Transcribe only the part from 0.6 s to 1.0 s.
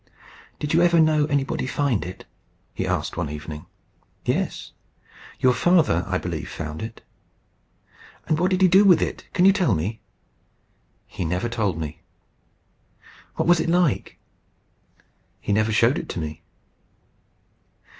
you ever